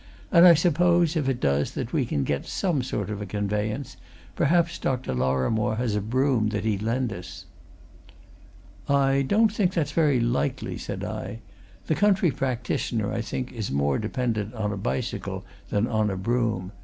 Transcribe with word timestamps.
"And 0.31 0.47
I 0.47 0.55
suppose, 0.55 1.15
if 1.15 1.29
it 1.29 1.39
does, 1.39 1.73
that 1.75 1.93
we 1.93 2.07
can 2.07 2.23
get 2.23 2.47
some 2.47 2.81
sort 2.81 3.11
of 3.11 3.21
a 3.21 3.25
conveyance 3.27 3.97
perhaps, 4.35 4.79
Dr. 4.79 5.13
Lorrimore 5.13 5.75
has 5.77 5.95
a 5.95 6.01
brougham 6.01 6.49
that 6.49 6.63
he'd 6.63 6.81
lend 6.81 7.13
us." 7.13 7.45
"I 8.89 9.21
don't 9.21 9.53
think 9.53 9.73
that's 9.75 9.91
very 9.91 10.19
likely," 10.19 10.79
said 10.79 11.03
I. 11.03 11.37
"The 11.85 11.93
country 11.93 12.31
practitioner, 12.31 13.13
I 13.13 13.21
think, 13.21 13.51
is 13.53 13.69
more 13.69 13.99
dependent 13.99 14.55
on 14.55 14.73
a 14.73 14.75
bicycle 14.75 15.45
than 15.69 15.85
on 15.85 16.09
a 16.09 16.17
brougham. 16.17 16.71